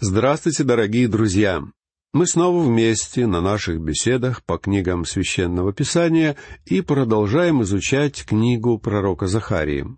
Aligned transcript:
Здравствуйте, 0.00 0.62
дорогие 0.62 1.08
друзья! 1.08 1.60
Мы 2.12 2.28
снова 2.28 2.62
вместе 2.62 3.26
на 3.26 3.40
наших 3.40 3.80
беседах 3.80 4.44
по 4.44 4.56
книгам 4.56 5.04
Священного 5.04 5.72
Писания 5.72 6.36
и 6.66 6.82
продолжаем 6.82 7.64
изучать 7.64 8.24
книгу 8.24 8.78
пророка 8.78 9.26
Захарии. 9.26 9.88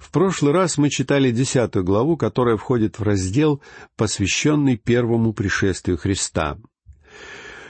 В 0.00 0.10
прошлый 0.10 0.52
раз 0.52 0.76
мы 0.76 0.90
читали 0.90 1.30
десятую 1.30 1.84
главу, 1.84 2.16
которая 2.16 2.56
входит 2.56 2.98
в 2.98 3.04
раздел, 3.04 3.62
посвященный 3.96 4.76
первому 4.76 5.32
пришествию 5.32 5.98
Христа. 5.98 6.58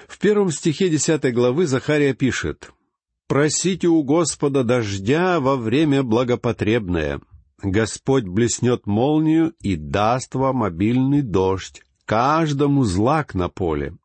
В 0.09 0.19
первом 0.19 0.51
стихе 0.51 0.89
десятой 0.89 1.33
главы 1.33 1.67
Захария 1.67 2.15
пишет 2.15 2.73
«Просите 3.29 3.89
у 3.89 4.03
Господа 4.03 4.65
дождя 4.65 5.39
во 5.39 5.57
время 5.57 6.03
благопотребное, 6.03 7.21
Господь 7.63 8.25
блеснет 8.25 8.87
молнию 8.87 9.55
и 9.61 9.77
даст 9.77 10.35
вам 10.35 10.65
обильный 10.65 11.23
дождь, 11.23 11.83
каждому 12.05 12.83
злак 12.83 13.35
на 13.35 13.49
поле. 13.49 13.97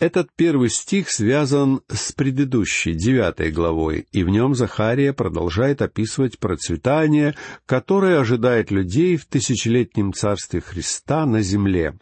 Этот 0.00 0.30
первый 0.34 0.70
стих 0.70 1.10
связан 1.10 1.82
с 1.88 2.12
предыдущей, 2.12 2.94
девятой 2.94 3.52
главой, 3.52 4.06
и 4.12 4.24
в 4.24 4.30
нем 4.30 4.54
Захария 4.54 5.12
продолжает 5.12 5.82
описывать 5.82 6.38
процветание, 6.38 7.36
которое 7.66 8.18
ожидает 8.18 8.70
людей 8.70 9.16
в 9.16 9.26
тысячелетнем 9.26 10.12
царстве 10.12 10.62
Христа 10.62 11.26
на 11.26 11.42
земле. 11.42 11.98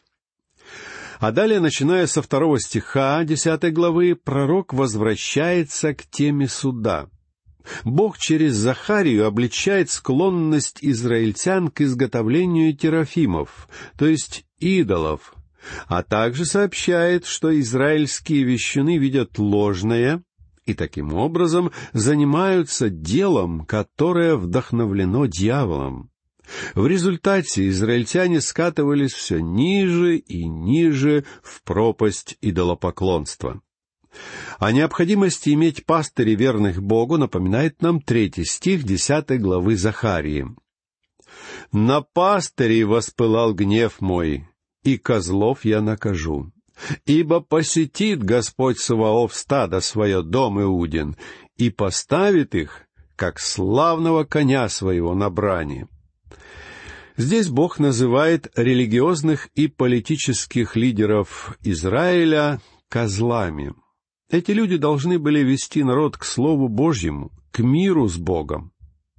А 1.19 1.33
далее, 1.33 1.59
начиная 1.59 2.07
со 2.07 2.23
второго 2.23 2.61
стиха 2.61 3.25
десятой 3.25 3.73
главы, 3.73 4.15
пророк 4.15 4.73
возвращается 4.73 5.93
к 5.93 6.07
теме 6.07 6.49
суда— 6.49 7.09
Бог 7.85 8.19
через 8.19 8.55
Захарию 8.55 9.27
обличает 9.27 9.91
склонность 9.91 10.79
израильтян 10.81 11.69
к 11.69 11.81
изготовлению 11.81 12.77
терафимов, 12.77 13.69
то 13.97 14.07
есть 14.07 14.45
идолов, 14.59 15.35
а 15.87 16.03
также 16.03 16.45
сообщает, 16.45 17.27
что 17.27 17.59
израильские 17.61 18.45
вещуны 18.45 18.99
видят 18.99 19.39
ложное 19.39 20.23
и 20.67 20.75
таким 20.75 21.15
образом 21.15 21.73
занимаются 21.93 22.91
делом, 22.91 23.65
которое 23.65 24.37
вдохновлено 24.37 25.27
дьяволом. 25.27 26.11
В 26.75 26.87
результате 26.87 27.69
израильтяне 27.69 28.41
скатывались 28.41 29.13
все 29.13 29.39
ниже 29.39 30.17
и 30.17 30.47
ниже 30.47 31.25
в 31.43 31.63
пропасть 31.63 32.37
идолопоклонства. 32.41 33.61
О 34.59 34.73
необходимости 34.73 35.51
иметь 35.51 35.87
пастырей 35.87 36.35
верных 36.35 36.83
Богу 36.83 37.17
напоминает 37.17 37.81
нам 37.81 38.01
третий 38.01 38.45
стих 38.45 38.83
десятой 38.83 39.39
главы 39.39 39.77
Захарии. 39.77 40.47
«На 41.73 42.01
пастырей 42.01 42.85
воспылал 42.85 43.55
гнев 43.55 44.01
мой, 44.01 44.49
и 44.83 44.99
козлов 44.99 45.65
я 45.65 45.81
накажу. 45.81 46.51
Ибо 47.07 47.41
посетит 47.41 48.23
Господь 48.23 48.79
Саваоф 48.79 49.35
стадо 49.35 49.81
свое 49.81 50.23
дом 50.23 50.61
Иудин, 50.61 51.17
и 51.57 51.71
поставит 51.71 52.55
их, 52.55 52.83
как 53.17 53.39
славного 53.39 54.25
коня 54.25 54.69
своего 54.69 55.15
на 55.15 55.31
брани». 55.31 55.87
Здесь 57.17 57.49
Бог 57.49 57.81
называет 57.81 58.49
религиозных 58.55 59.49
и 59.57 59.67
политических 59.67 60.77
лидеров 60.77 61.57
Израиля 61.63 62.61
козлами— 62.89 63.75
эти 64.31 64.51
люди 64.51 64.77
должны 64.77 65.19
были 65.19 65.41
вести 65.41 65.83
народ 65.83 66.17
к 66.17 66.25
Слову 66.25 66.69
Божьему, 66.69 67.33
к 67.51 67.61
миру 67.61 68.09
с 68.09 68.17
Богом. 68.17 68.73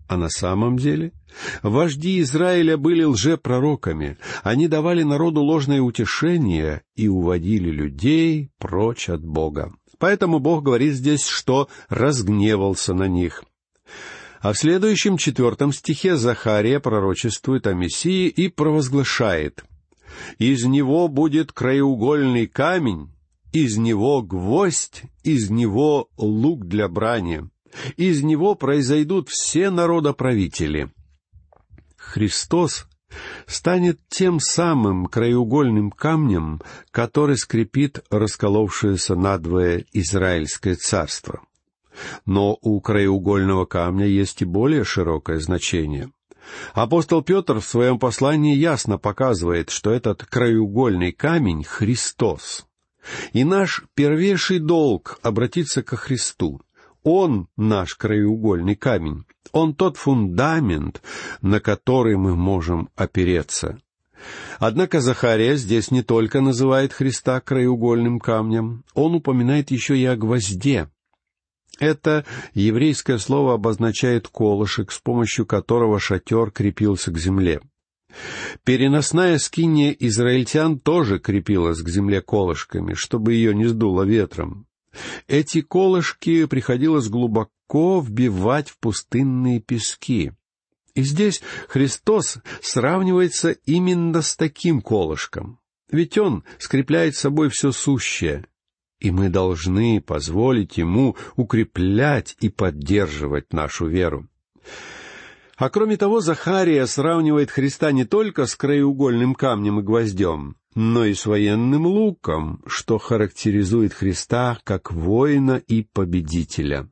А 0.08 0.18
на 0.18 0.30
самом 0.30 0.78
деле 0.78 1.14
вожди 1.62 2.20
Израиля 2.22 2.78
были 2.78 3.04
лжепророками, 3.04 4.18
они 4.44 4.68
давали 4.68 5.04
народу 5.04 5.42
ложное 5.42 5.82
утешение 5.82 6.82
и 6.96 7.08
уводили 7.08 7.70
людей 7.70 8.50
прочь 8.58 9.10
от 9.10 9.24
Бога. 9.24 9.72
Поэтому 10.00 10.40
Бог 10.40 10.64
говорит 10.64 10.96
здесь, 10.96 11.28
что 11.28 11.70
разгневался 11.90 12.94
на 12.94 13.08
них. 13.08 13.44
А 14.42 14.54
в 14.54 14.58
следующем 14.58 15.18
четвертом 15.18 15.74
стихе 15.74 16.16
Захария 16.16 16.80
пророчествует 16.80 17.68
о 17.68 17.74
Мессии 17.74 18.28
и 18.28 18.48
провозглашает 18.48 19.64
«Из 20.38 20.64
него 20.64 21.08
будет 21.08 21.52
краеугольный 21.52 22.48
камень, 22.48 23.10
из 23.52 23.78
него 23.78 24.22
гвоздь, 24.22 25.04
из 25.24 25.50
него 25.50 26.10
лук 26.18 26.66
для 26.66 26.88
брани. 26.88 27.50
Из 27.98 28.24
него 28.24 28.56
произойдут 28.56 29.30
все 29.30 29.70
народоправители. 29.70 30.92
Христос 31.98 32.88
станет 33.46 34.00
тем 34.10 34.40
самым 34.40 35.08
краеугольным 35.08 35.92
камнем, 35.92 36.62
который 36.92 37.38
скрепит 37.38 38.04
расколовшееся 38.10 39.16
надвое 39.16 39.86
Израильское 39.94 40.76
царство. 40.76 41.42
Но 42.26 42.58
у 42.62 42.80
краеугольного 42.82 43.66
камня 43.66 44.06
есть 44.06 44.42
и 44.42 44.46
более 44.46 44.84
широкое 44.84 45.40
значение. 45.40 46.12
Апостол 46.74 47.22
Петр 47.22 47.60
в 47.60 47.66
своем 47.66 48.00
послании 48.00 48.56
ясно 48.56 48.98
показывает, 48.98 49.70
что 49.70 49.92
этот 49.92 50.24
краеугольный 50.26 51.12
камень— 51.12 51.64
Христос— 51.68 52.66
и 53.34 53.44
наш 53.44 53.84
первейший 53.94 54.60
долг— 54.60 55.20
обратиться 55.22 55.84
ко 55.84 55.96
Христу. 55.96 56.62
Он 57.04 57.48
наш 57.56 57.96
краеугольный 57.96 58.76
камень. 58.76 59.26
Он 59.52 59.74
тот 59.74 59.98
фундамент, 59.98 61.02
на 61.42 61.60
который 61.60 62.18
мы 62.18 62.36
можем 62.36 62.90
опереться. 62.96 63.80
Однако 64.60 65.00
Захария 65.00 65.56
здесь 65.56 65.92
не 65.92 66.04
только 66.04 66.42
называет 66.42 66.92
Христа 66.92 67.40
краеугольным 67.40 68.20
камнем, 68.20 68.84
он 68.94 69.16
упоминает 69.16 69.72
еще 69.72 69.98
и 69.98 70.06
о 70.06 70.18
гвозде. 70.18 70.90
Это 71.80 72.26
еврейское 72.54 73.18
слово 73.18 73.54
обозначает 73.54 74.28
колышек, 74.28 74.92
с 74.92 75.00
помощью 75.00 75.46
которого 75.46 76.00
шатер 76.00 76.52
крепился 76.52 77.12
к 77.12 77.18
земле. 77.18 77.62
Переносная 78.64 79.38
скиния 79.38 79.92
израильтян 79.92 80.80
тоже 80.80 81.20
крепилась 81.20 81.82
к 81.82 81.90
земле 81.90 82.22
колышками, 82.22 82.94
чтобы 82.94 83.34
ее 83.34 83.54
не 83.54 83.66
сдуло 83.66 84.04
ветром. 84.04 84.68
Эти 85.28 85.62
колышки 85.62 86.46
приходилось 86.46 87.08
глубоко 87.08 88.02
вбивать 88.02 88.70
в 88.70 88.78
пустынные 88.80 89.60
пески. 89.60 90.34
И 90.96 91.04
здесь 91.04 91.42
Христос 91.68 92.40
сравнивается 92.62 93.52
именно 93.52 94.22
с 94.22 94.36
таким 94.36 94.82
колышком. 94.82 95.60
Ведь 95.92 96.18
Он 96.18 96.44
скрепляет 96.58 97.16
собой 97.16 97.50
все 97.50 97.72
сущее, 97.72 98.46
и 99.00 99.12
мы 99.12 99.30
должны 99.30 100.02
позволить 100.02 100.78
Ему 100.78 101.16
укреплять 101.36 102.36
и 102.42 102.50
поддерживать 102.50 103.54
нашу 103.54 103.88
веру. 103.88 104.28
А 105.60 105.70
кроме 105.70 105.98
того, 105.98 106.22
Захария 106.22 106.88
сравнивает 106.88 107.52
Христа 107.52 107.92
не 107.92 108.06
только 108.06 108.46
с 108.46 108.56
краеугольным 108.56 109.36
камнем 109.36 109.82
и 109.82 109.84
гвоздем, 109.84 110.56
но 110.74 111.04
и 111.04 111.14
с 111.14 111.26
военным 111.26 111.86
луком, 111.86 112.64
что 112.66 112.98
характеризует 112.98 113.94
Христа 113.94 114.58
как 114.64 114.94
воина 114.94 115.62
и 115.68 115.84
победителя. 115.84 116.90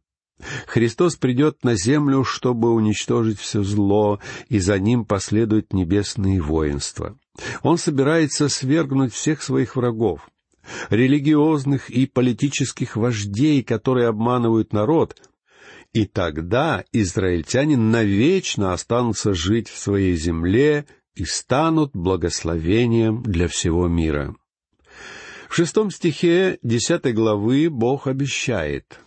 Христос 0.68 1.16
придет 1.16 1.64
на 1.64 1.76
землю, 1.76 2.26
чтобы 2.26 2.74
уничтожить 2.74 3.40
все 3.40 3.64
зло, 3.64 4.20
и 4.50 4.60
за 4.60 4.78
ним 4.80 5.06
последует 5.06 5.72
небесные 5.72 6.42
воинства. 6.42 7.18
Он 7.64 7.78
собирается 7.78 8.50
свергнуть 8.50 9.14
всех 9.14 9.44
своих 9.44 9.78
врагов, 9.78 10.30
религиозных 10.90 11.90
и 11.90 12.06
политических 12.06 12.98
вождей, 12.98 13.64
которые 13.64 14.10
обманывают 14.10 14.74
народ, 14.74 15.16
и 15.98 16.06
тогда 16.06 16.86
израильтяне 16.94 17.76
навечно 17.76 18.72
останутся 18.72 19.34
жить 19.34 19.68
в 19.68 19.80
своей 19.80 20.16
земле 20.16 20.86
и 21.16 21.26
станут 21.26 21.96
благословением 21.96 23.24
для 23.24 23.48
всего 23.48 23.88
мира. 23.88 24.36
В 25.50 25.56
шестом 25.56 25.90
стихе 25.90 26.60
десятой 26.62 27.14
главы 27.14 27.72
Бог 27.72 28.06
обещает 28.06 29.00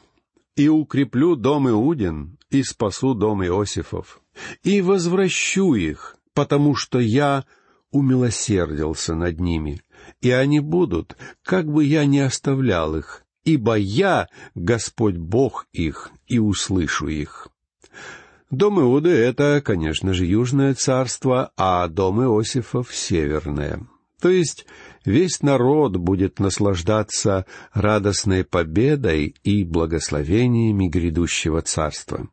«И 0.56 0.68
укреплю 0.68 1.36
дом 1.36 1.70
Иудин, 1.70 2.38
и 2.50 2.64
спасу 2.64 3.14
дом 3.14 3.44
Иосифов, 3.44 4.20
и 4.64 4.82
возвращу 4.82 5.74
их, 5.74 6.16
потому 6.34 6.74
что 6.74 6.98
я 6.98 7.44
умилосердился 7.92 9.14
над 9.14 9.38
ними, 9.38 9.80
и 10.20 10.32
они 10.32 10.58
будут, 10.58 11.16
как 11.44 11.70
бы 11.70 11.84
я 11.84 12.04
ни 12.04 12.18
оставлял 12.18 12.96
их, 12.96 13.24
ибо 13.54 13.76
я, 13.76 14.28
Господь 14.54 15.16
Бог 15.16 15.66
их, 15.72 16.10
и 16.26 16.38
услышу 16.38 17.08
их». 17.08 17.48
Дом 18.50 18.80
Иуды— 18.80 19.10
это, 19.10 19.62
конечно 19.64 20.12
же, 20.12 20.26
Южное 20.26 20.74
царство, 20.74 21.52
а 21.56 21.86
дом 21.86 22.20
Иосифов— 22.20 22.88
Северное. 22.92 23.86
То 24.20 24.28
есть 24.28 24.66
весь 25.04 25.40
народ 25.40 25.96
будет 25.96 26.40
наслаждаться 26.40 27.46
радостной 27.72 28.44
победой 28.44 29.36
и 29.44 29.64
благословениями 29.64 30.88
грядущего 30.88 31.62
царства. 31.62 32.28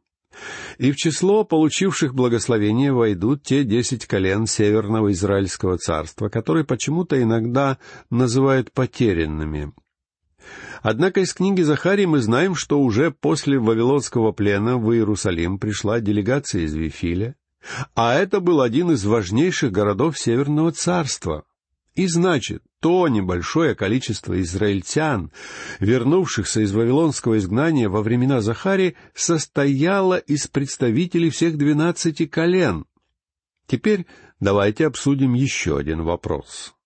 И 0.78 0.92
в 0.92 0.96
число 0.96 1.44
получивших 1.44 2.14
благословение 2.14 2.92
войдут 2.92 3.44
те 3.44 3.64
десять 3.64 4.06
колен 4.06 4.46
Северного 4.46 5.12
Израильского 5.12 5.78
царства, 5.78 6.30
которые 6.30 6.64
почему-то 6.64 7.22
иногда 7.22 7.78
называют 8.10 8.72
потерянными. 8.72 9.72
Однако 10.82 11.22
из 11.22 11.34
книги 11.34 11.62
Захарии 11.62 12.06
мы 12.06 12.20
знаем, 12.20 12.56
что 12.56 12.80
уже 12.80 13.12
после 13.12 13.60
Вавилонского 13.60 14.32
плена 14.32 14.78
в 14.78 14.94
Иерусалим 14.94 15.60
пришла 15.60 16.00
делегация 16.00 16.64
из 16.64 16.74
Вифиля, 16.74 17.36
а 17.96 18.16
это 18.16 18.40
был 18.40 18.62
один 18.62 18.92
из 18.92 19.06
важнейших 19.06 19.72
городов 19.72 20.18
Северного 20.18 20.72
царства. 20.72 21.44
И 21.96 22.08
значит, 22.08 22.62
то 22.80 23.08
небольшое 23.08 23.74
количество 23.74 24.40
израильтян, 24.40 25.32
вернувшихся 25.80 26.62
из 26.62 26.72
Вавилонского 26.72 27.40
изгнания 27.40 27.90
во 27.90 28.04
времена 28.04 28.40
Захари, 28.42 28.96
состояло 29.16 30.18
из 30.18 30.48
представителей 30.48 31.32
всех 31.32 31.58
двенадцати 31.58 32.28
колен. 32.28 32.86
Теперь 33.66 34.06
давайте 34.40 34.86
обсудим 34.86 35.34
еще 35.34 35.78
один 35.78 36.04
вопрос. 36.04 36.77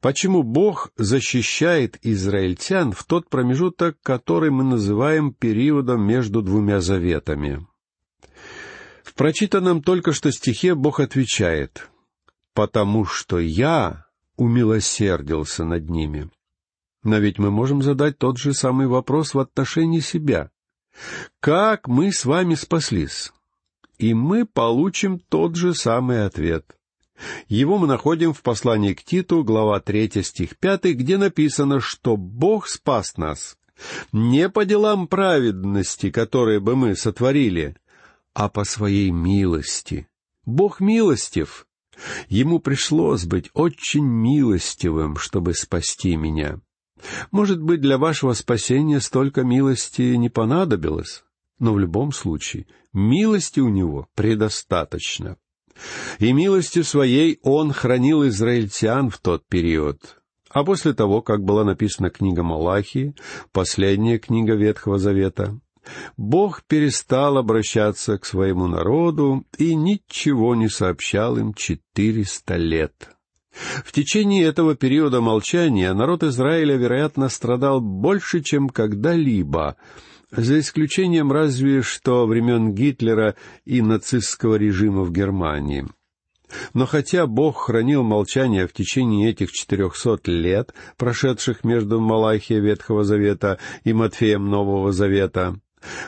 Почему 0.00 0.44
Бог 0.44 0.92
защищает 0.96 1.98
израильтян 2.02 2.92
в 2.92 3.02
тот 3.04 3.28
промежуток, 3.28 4.00
который 4.00 4.50
мы 4.50 4.62
называем 4.62 5.32
периодом 5.32 6.06
между 6.06 6.40
двумя 6.40 6.80
заветами? 6.80 7.66
В 9.02 9.14
прочитанном 9.14 9.82
только 9.82 10.12
что 10.12 10.30
стихе 10.30 10.76
Бог 10.76 11.00
отвечает 11.00 11.90
«Потому 12.54 13.04
что 13.04 13.38
я 13.40 14.06
умилосердился 14.36 15.64
над 15.64 15.90
ними». 15.90 16.30
Но 17.02 17.18
ведь 17.18 17.38
мы 17.38 17.50
можем 17.50 17.82
задать 17.82 18.18
тот 18.18 18.38
же 18.38 18.54
самый 18.54 18.86
вопрос 18.86 19.34
в 19.34 19.38
отношении 19.40 20.00
себя. 20.00 20.50
Как 21.40 21.88
мы 21.88 22.12
с 22.12 22.24
вами 22.24 22.54
спаслись? 22.54 23.32
И 23.98 24.14
мы 24.14 24.46
получим 24.46 25.18
тот 25.18 25.56
же 25.56 25.74
самый 25.74 26.24
ответ. 26.24 26.77
Его 27.48 27.78
мы 27.78 27.86
находим 27.86 28.32
в 28.32 28.42
послании 28.42 28.94
к 28.94 29.02
Титу, 29.02 29.44
глава 29.44 29.80
3, 29.80 30.22
стих 30.22 30.56
5, 30.58 30.84
где 30.94 31.18
написано, 31.18 31.80
что 31.80 32.16
Бог 32.16 32.68
спас 32.68 33.16
нас 33.16 33.58
не 34.12 34.48
по 34.48 34.64
делам 34.64 35.06
праведности, 35.06 36.10
которые 36.10 36.60
бы 36.60 36.76
мы 36.76 36.96
сотворили, 36.96 37.76
а 38.34 38.48
по 38.48 38.64
своей 38.64 39.10
милости. 39.10 40.08
Бог 40.44 40.80
милостив. 40.80 41.66
Ему 42.28 42.60
пришлось 42.60 43.24
быть 43.24 43.50
очень 43.54 44.04
милостивым, 44.04 45.16
чтобы 45.16 45.54
спасти 45.54 46.16
меня. 46.16 46.60
Может 47.30 47.60
быть, 47.60 47.80
для 47.80 47.98
вашего 47.98 48.32
спасения 48.32 49.00
столько 49.00 49.42
милости 49.42 50.14
не 50.14 50.28
понадобилось, 50.28 51.24
но 51.58 51.72
в 51.72 51.78
любом 51.78 52.12
случае 52.12 52.66
милости 52.92 53.60
у 53.60 53.68
него 53.68 54.08
предостаточно. 54.14 55.36
И 56.18 56.32
милостью 56.32 56.84
своей 56.84 57.38
он 57.42 57.72
хранил 57.72 58.26
израильтян 58.26 59.10
в 59.10 59.18
тот 59.18 59.46
период. 59.46 60.18
А 60.50 60.64
после 60.64 60.94
того, 60.94 61.20
как 61.20 61.42
была 61.42 61.64
написана 61.64 62.10
книга 62.10 62.42
Малахии, 62.42 63.14
последняя 63.52 64.18
книга 64.18 64.54
Ветхого 64.54 64.98
Завета, 64.98 65.60
Бог 66.16 66.62
перестал 66.64 67.38
обращаться 67.38 68.18
к 68.18 68.24
своему 68.24 68.66
народу 68.66 69.44
и 69.58 69.74
ничего 69.74 70.54
не 70.54 70.68
сообщал 70.68 71.38
им 71.38 71.54
четыреста 71.54 72.56
лет. 72.56 73.10
В 73.84 73.92
течение 73.92 74.44
этого 74.44 74.76
периода 74.76 75.20
молчания 75.20 75.92
народ 75.92 76.22
Израиля, 76.22 76.76
вероятно, 76.76 77.28
страдал 77.28 77.80
больше, 77.80 78.40
чем 78.40 78.68
когда-либо, 78.68 79.76
за 80.30 80.60
исключением 80.60 81.32
разве 81.32 81.82
что 81.82 82.26
времен 82.26 82.74
Гитлера 82.74 83.34
и 83.64 83.82
нацистского 83.82 84.56
режима 84.56 85.02
в 85.02 85.12
Германии. 85.12 85.86
Но 86.72 86.86
хотя 86.86 87.26
Бог 87.26 87.58
хранил 87.58 88.02
молчание 88.02 88.66
в 88.66 88.72
течение 88.72 89.30
этих 89.30 89.52
четырехсот 89.52 90.26
лет, 90.28 90.72
прошедших 90.96 91.62
между 91.64 92.00
Малахией 92.00 92.60
Ветхого 92.60 93.04
Завета 93.04 93.58
и 93.84 93.92
Матфеем 93.92 94.48
Нового 94.48 94.92
Завета, 94.92 95.60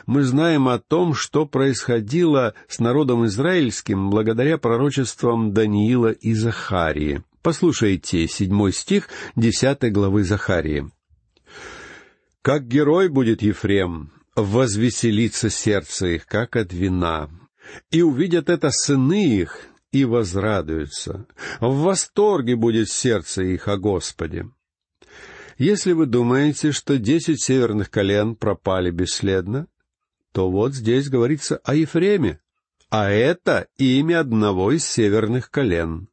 мы 0.05 0.23
знаем 0.23 0.67
о 0.67 0.79
том, 0.79 1.13
что 1.13 1.45
происходило 1.45 2.53
с 2.67 2.79
народом 2.79 3.25
израильским 3.25 4.09
благодаря 4.09 4.57
пророчествам 4.57 5.53
Даниила 5.53 6.11
и 6.11 6.33
Захарии. 6.33 7.23
Послушайте 7.41 8.27
седьмой 8.27 8.73
стих 8.73 9.09
десятой 9.35 9.89
главы 9.91 10.23
Захарии. 10.23 10.91
Как 12.41 12.67
герой 12.67 13.07
будет 13.07 13.43
Ефрем, 13.43 14.11
возвеселится 14.35 15.49
сердце 15.49 16.07
их, 16.15 16.25
как 16.25 16.55
от 16.55 16.73
вина. 16.73 17.29
И 17.91 18.01
увидят 18.01 18.49
это 18.49 18.71
сыны 18.71 19.27
их, 19.27 19.67
и 19.91 20.05
возрадуются. 20.05 21.27
В 21.59 21.81
восторге 21.81 22.55
будет 22.55 22.89
сердце 22.89 23.43
их 23.43 23.67
о 23.67 23.77
Господе. 23.77 24.49
Если 25.59 25.91
вы 25.91 26.07
думаете, 26.07 26.71
что 26.71 26.97
десять 26.97 27.43
северных 27.43 27.91
колен 27.91 28.35
пропали 28.35 28.89
бесследно, 28.89 29.67
то 30.31 30.49
вот 30.49 30.73
здесь 30.73 31.09
говорится 31.09 31.57
о 31.57 31.75
Ефреме, 31.75 32.39
а 32.89 33.11
это 33.11 33.67
имя 33.77 34.21
одного 34.21 34.71
из 34.71 34.85
северных 34.85 35.51
колен. 35.51 36.07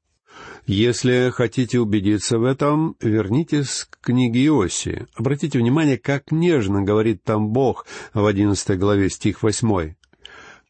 Если 0.69 1.31
хотите 1.31 1.81
убедиться 1.81 2.39
в 2.39 2.45
этом, 2.45 2.95
вернитесь 3.01 3.87
к 3.89 4.01
книге 4.03 4.45
Иосии. 4.49 5.07
Обратите 5.15 5.59
внимание, 5.59 5.97
как 5.97 6.31
нежно 6.31 6.83
говорит 6.83 7.25
там 7.25 7.49
Бог 7.49 7.87
в 8.13 8.27
одиннадцатой 8.27 8.77
главе 8.77 9.09
стих 9.09 9.43
восьмой. 9.43 9.97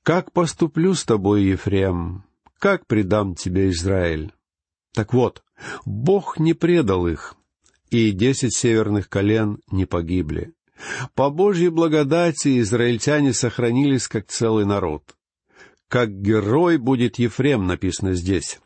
«Как 0.05 0.31
поступлю 0.31 0.95
с 0.95 1.03
тобой, 1.03 1.43
Ефрем? 1.47 2.23
Как 2.61 2.87
предам 2.87 3.35
тебе, 3.35 3.71
Израиль?» 3.71 4.33
Так 4.95 5.13
вот, 5.13 5.43
Бог 5.85 6.39
не 6.39 6.55
предал 6.55 7.09
их, 7.09 7.35
и 7.91 8.13
десять 8.13 8.55
северных 8.55 9.09
колен 9.09 9.59
не 9.73 9.85
погибли. 9.85 10.53
По 11.17 11.29
Божьей 11.29 11.71
благодати 11.71 12.61
израильтяне 12.61 13.33
сохранились 13.33 14.07
как 14.07 14.29
целый 14.29 14.65
народ. 14.65 15.03
Как 15.89 16.13
герой 16.13 16.77
будет 16.77 17.19
Ефрем, 17.19 17.67
написано 17.67 18.15
здесь. 18.15 18.61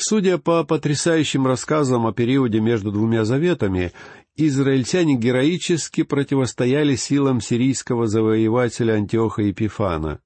Судя 0.00 0.38
по 0.38 0.62
потрясающим 0.62 1.44
рассказам 1.44 2.06
о 2.06 2.12
периоде 2.12 2.60
между 2.60 2.92
двумя 2.92 3.24
заветами, 3.24 3.92
израильтяне 4.36 5.16
героически 5.16 6.04
противостояли 6.04 6.94
силам 6.94 7.40
сирийского 7.40 8.06
завоевателя 8.06 8.92
Антиоха 8.92 9.42
Епифана. 9.42 10.20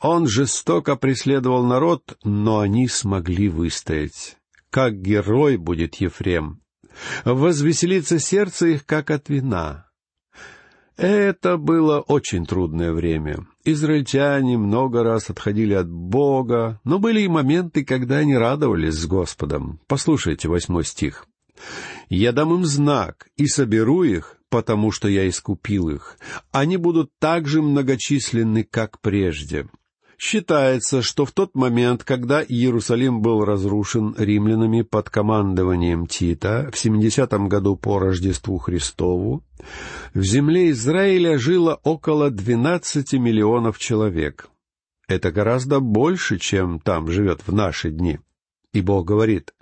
Он 0.00 0.26
жестоко 0.26 0.96
преследовал 0.96 1.62
народ, 1.64 2.18
но 2.24 2.58
они 2.58 2.88
смогли 2.88 3.48
выстоять. 3.48 4.36
Как 4.70 5.00
герой 5.00 5.58
будет 5.58 5.94
Ефрем. 6.00 6.60
Возвеселится 7.24 8.18
сердце 8.18 8.66
их, 8.66 8.84
как 8.84 9.12
от 9.12 9.28
вина. 9.28 9.83
Это 10.96 11.56
было 11.56 12.00
очень 12.00 12.46
трудное 12.46 12.92
время. 12.92 13.46
Израильтяне 13.64 14.56
много 14.56 15.02
раз 15.02 15.28
отходили 15.28 15.74
от 15.74 15.90
Бога, 15.90 16.80
но 16.84 16.98
были 16.98 17.22
и 17.22 17.28
моменты, 17.28 17.84
когда 17.84 18.18
они 18.18 18.36
радовались 18.36 18.94
с 18.94 19.06
Господом. 19.06 19.80
Послушайте 19.88 20.48
восьмой 20.48 20.84
стих. 20.84 21.26
«Я 22.08 22.32
дам 22.32 22.54
им 22.54 22.64
знак 22.64 23.28
и 23.36 23.46
соберу 23.46 24.04
их, 24.04 24.36
потому 24.50 24.92
что 24.92 25.08
я 25.08 25.28
искупил 25.28 25.88
их. 25.88 26.16
Они 26.52 26.76
будут 26.76 27.10
так 27.18 27.48
же 27.48 27.60
многочисленны, 27.60 28.62
как 28.62 29.00
прежде. 29.00 29.66
Считается, 30.18 31.02
что 31.02 31.24
в 31.24 31.32
тот 31.32 31.54
момент, 31.54 32.04
когда 32.04 32.42
Иерусалим 32.42 33.20
был 33.20 33.44
разрушен 33.44 34.14
римлянами 34.16 34.82
под 34.82 35.10
командованием 35.10 36.06
Тита 36.06 36.70
в 36.72 36.84
70-м 36.84 37.48
году 37.48 37.76
по 37.76 37.98
Рождеству 37.98 38.58
Христову, 38.58 39.42
в 40.14 40.22
земле 40.22 40.70
Израиля 40.70 41.38
жило 41.38 41.80
около 41.82 42.30
12 42.30 43.14
миллионов 43.14 43.78
человек. 43.78 44.48
Это 45.08 45.32
гораздо 45.32 45.80
больше, 45.80 46.38
чем 46.38 46.80
там 46.80 47.10
живет 47.10 47.42
в 47.46 47.52
наши 47.52 47.90
дни. 47.90 48.18
И 48.72 48.80
Бог 48.80 49.06
говорит, 49.06 49.52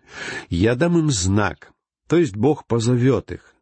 «Я 0.49 0.75
дам 0.75 0.99
им 0.99 1.11
знак», 1.11 1.73
то 2.09 2.17
есть 2.17 2.37
Бог 2.37 2.67
позовет 2.67 3.33
их. 3.33 3.55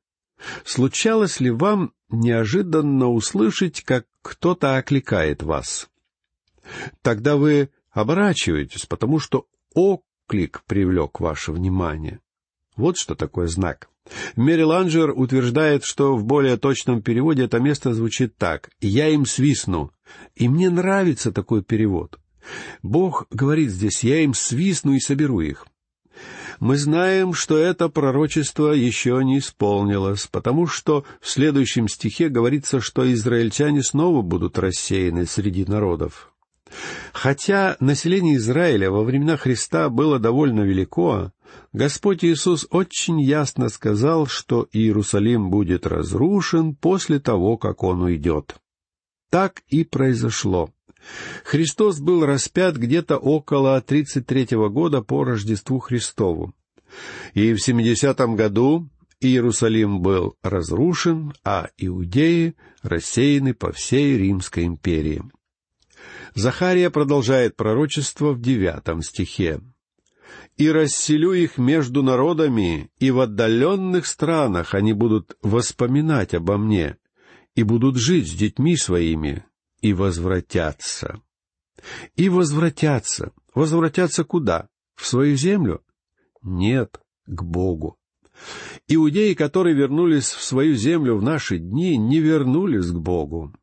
Случалось 0.65 1.41
ли 1.41 1.51
вам 1.51 1.93
неожиданно 2.09 3.09
услышать, 3.11 3.83
как 3.83 4.07
кто-то 4.23 4.77
окликает 4.77 5.43
вас? 5.43 5.89
Тогда 7.03 7.37
вы 7.37 7.71
оборачиваетесь, 7.91 8.87
потому 8.87 9.19
что 9.19 9.47
оклик 9.75 10.63
привлек 10.67 11.21
ваше 11.21 11.53
внимание. 11.53 12.21
Вот 12.77 12.97
что 12.97 13.15
такое 13.15 13.47
знак. 13.47 13.89
Мэри 14.37 14.63
Ланджер 14.63 15.11
утверждает, 15.11 15.85
что 15.85 16.17
в 16.17 16.25
более 16.25 16.57
точном 16.57 17.03
переводе 17.03 17.45
это 17.45 17.59
место 17.59 17.95
звучит 17.95 18.37
так 18.37 18.71
«Я 18.81 19.09
им 19.09 19.27
свистну». 19.27 19.93
И 20.35 20.49
мне 20.49 20.71
нравится 20.71 21.31
такой 21.33 21.63
перевод. 21.63 22.19
Бог 22.83 23.27
говорит 23.31 23.71
здесь 23.71 24.03
«Я 24.03 24.23
им 24.23 24.35
свистну 24.35 24.95
и 24.95 25.01
соберу 25.01 25.41
их». 25.41 25.67
Мы 26.59 26.77
знаем, 26.77 27.33
что 27.33 27.57
это 27.57 27.89
пророчество 27.89 28.73
еще 28.73 29.19
не 29.25 29.39
исполнилось, 29.39 30.27
потому 30.27 30.67
что 30.67 31.05
в 31.21 31.29
следующем 31.29 31.89
стихе 31.89 32.29
говорится, 32.29 32.81
что 32.81 33.11
израильтяне 33.11 33.83
снова 33.83 34.21
будут 34.21 34.59
рассеяны 34.59 35.25
среди 35.25 35.65
народов. 35.65 36.35
Хотя 37.13 37.77
население 37.81 38.37
Израиля 38.37 38.91
во 38.91 39.03
времена 39.03 39.37
Христа 39.37 39.89
было 39.89 40.19
довольно 40.19 40.61
велико, 40.61 41.33
Господь 41.73 42.25
Иисус 42.25 42.67
очень 42.71 43.21
ясно 43.21 43.69
сказал, 43.69 44.27
что 44.27 44.69
Иерусалим 44.73 45.51
будет 45.51 45.87
разрушен 45.87 46.75
после 46.75 47.19
того, 47.19 47.57
как 47.57 47.83
Он 47.83 48.03
уйдет. 48.03 48.57
Так 49.31 49.63
и 49.69 49.85
произошло. 49.85 50.71
Христос 51.45 52.01
был 52.01 52.27
распят 52.27 52.77
где-то 52.77 53.17
около 53.17 53.81
33 53.81 54.57
года 54.69 55.03
по 55.03 55.25
Рождеству 55.25 55.79
Христову. 55.79 56.55
И 57.35 57.55
в 57.55 57.67
70-м 57.67 58.37
году 58.37 58.89
Иерусалим 59.21 60.01
был 60.01 60.37
разрушен, 60.43 61.33
а 61.45 61.69
иудеи 61.77 62.55
рассеяны 62.83 63.55
по 63.55 63.73
всей 63.73 64.19
Римской 64.19 64.65
империи. 64.65 65.23
Захария 66.35 66.91
продолжает 66.91 67.57
пророчество 67.57 68.33
в 68.33 68.41
девятом 68.41 69.03
стихе. 69.03 69.61
«И 70.57 70.71
расселю 70.71 71.33
их 71.33 71.59
между 71.59 72.03
народами, 72.03 72.91
и 72.99 73.11
в 73.11 73.21
отдаленных 73.21 74.07
странах 74.07 74.75
они 74.75 74.93
будут 74.93 75.37
воспоминать 75.43 76.35
обо 76.35 76.57
мне, 76.57 76.97
и 77.55 77.63
будут 77.63 77.97
жить 77.97 78.29
с 78.29 78.35
детьми 78.35 78.77
своими, 78.77 79.45
и 79.81 79.93
возвратятся». 79.93 81.21
И 82.17 82.29
возвратятся. 82.29 83.33
Возвратятся 83.55 84.25
куда? 84.25 84.69
В 84.97 85.07
свою 85.07 85.37
землю? 85.37 85.83
Нет, 86.43 87.01
к 87.27 87.43
Богу. 87.43 87.97
Иудеи, 88.89 89.35
которые 89.35 89.75
вернулись 89.75 90.31
в 90.31 90.43
свою 90.43 90.75
землю 90.75 91.17
в 91.17 91.23
наши 91.23 91.59
дни, 91.59 91.97
не 91.97 92.21
вернулись 92.21 92.91
к 92.91 92.97
Богу. 92.97 93.55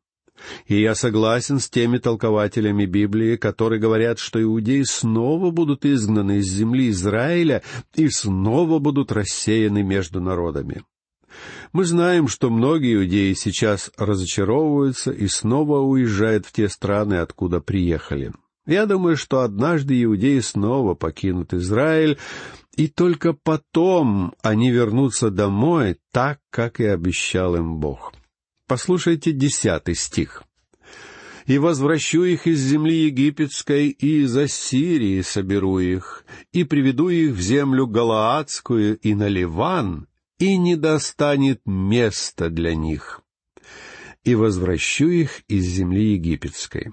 И 0.66 0.80
я 0.80 0.94
согласен 0.94 1.58
с 1.58 1.68
теми 1.68 1.98
толкователями 1.98 2.86
Библии, 2.86 3.36
которые 3.36 3.80
говорят, 3.80 4.18
что 4.18 4.42
иудеи 4.42 4.82
снова 4.82 5.50
будут 5.50 5.84
изгнаны 5.84 6.38
из 6.38 6.46
земли 6.46 6.90
Израиля 6.90 7.62
и 7.94 8.08
снова 8.08 8.78
будут 8.78 9.12
рассеяны 9.12 9.82
между 9.82 10.20
народами. 10.20 10.82
Мы 11.72 11.84
знаем, 11.84 12.28
что 12.28 12.50
многие 12.50 12.94
иудеи 12.94 13.34
сейчас 13.34 13.90
разочаровываются 13.96 15.10
и 15.10 15.26
снова 15.28 15.80
уезжают 15.80 16.46
в 16.46 16.52
те 16.52 16.68
страны, 16.68 17.14
откуда 17.14 17.60
приехали. 17.60 18.32
Я 18.66 18.86
думаю, 18.86 19.16
что 19.16 19.40
однажды 19.40 20.02
иудеи 20.02 20.40
снова 20.40 20.94
покинут 20.94 21.54
Израиль, 21.54 22.18
и 22.76 22.86
только 22.86 23.32
потом 23.32 24.34
они 24.42 24.70
вернутся 24.70 25.30
домой 25.30 25.96
так, 26.12 26.38
как 26.50 26.80
и 26.80 26.84
обещал 26.84 27.56
им 27.56 27.78
Бог. 27.78 28.12
Послушайте 28.68 29.32
десятый 29.32 29.94
стих. 29.94 30.44
«И 31.46 31.56
возвращу 31.56 32.24
их 32.24 32.46
из 32.46 32.60
земли 32.60 33.06
египетской, 33.06 33.88
и 33.88 34.24
из 34.24 34.36
Ассирии 34.36 35.22
соберу 35.22 35.78
их, 35.78 36.26
и 36.52 36.64
приведу 36.64 37.08
их 37.08 37.32
в 37.32 37.40
землю 37.40 37.86
Галаадскую 37.86 38.98
и 38.98 39.14
на 39.14 39.26
Ливан, 39.28 40.06
и 40.38 40.58
не 40.58 40.76
достанет 40.76 41.62
места 41.64 42.50
для 42.50 42.74
них. 42.74 43.22
И 44.24 44.34
возвращу 44.34 45.08
их 45.08 45.40
из 45.48 45.64
земли 45.64 46.12
египетской». 46.12 46.92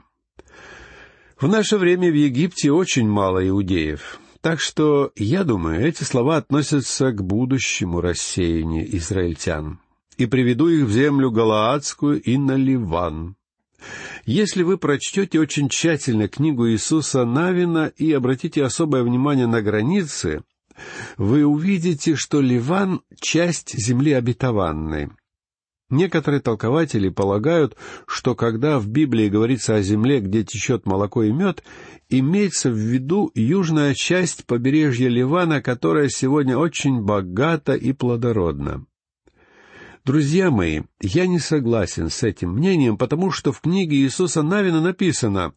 В 1.38 1.50
наше 1.50 1.78
время 1.78 2.10
в 2.10 2.16
Египте 2.16 2.72
очень 2.72 3.10
мало 3.10 3.46
иудеев, 3.46 4.22
так 4.40 4.62
что, 4.62 5.12
я 5.18 5.44
думаю, 5.44 5.86
эти 5.86 6.04
слова 6.04 6.38
относятся 6.38 7.12
к 7.12 7.22
будущему 7.22 8.00
рассеянию 8.00 8.96
израильтян 8.96 9.82
и 10.18 10.26
приведу 10.26 10.68
их 10.68 10.86
в 10.86 10.92
землю 10.92 11.32
Галаадскую 11.32 12.22
и 12.22 12.38
на 12.38 12.56
Ливан. 12.56 13.36
Если 14.26 14.64
вы 14.64 14.78
прочтете 14.78 15.40
очень 15.40 15.70
тщательно 15.70 16.28
книгу 16.28 16.68
Иисуса 16.70 17.26
Навина 17.26 17.92
и 17.96 18.12
обратите 18.12 18.64
особое 18.64 19.04
внимание 19.04 19.46
на 19.46 19.62
границы, 19.62 20.44
вы 21.18 21.46
увидите, 21.46 22.16
что 22.16 22.42
Ливан— 22.42 23.02
часть 23.20 23.78
земли 23.78 24.14
обетованной. 24.14 25.10
Некоторые 25.92 26.42
толкователи 26.42 27.10
полагают, 27.10 27.78
что 28.08 28.34
когда 28.34 28.80
в 28.80 28.88
Библии 28.88 29.30
говорится 29.30 29.76
о 29.76 29.84
земле, 29.84 30.20
где 30.20 30.44
течет 30.44 30.88
молоко 30.88 31.22
и 31.22 31.32
мед, 31.32 31.64
имеется 32.10 32.72
в 32.72 32.76
виду 32.76 33.32
южная 33.36 33.94
часть 33.94 34.46
побережья 34.46 35.10
Ливана, 35.10 35.62
которая 35.62 36.10
сегодня 36.10 36.58
очень 36.58 37.02
богата 37.02 37.76
и 37.76 37.94
плодородна. 37.94 38.86
Друзья 40.06 40.52
мои, 40.52 40.84
я 41.02 41.26
не 41.26 41.40
согласен 41.40 42.12
с 42.12 42.22
этим 42.22 42.52
мнением, 42.52 42.96
потому 42.96 43.32
что 43.32 43.52
в 43.52 43.62
книге 43.62 43.98
Иисуса 43.98 44.44
Навина 44.44 44.80
написано 44.80 45.56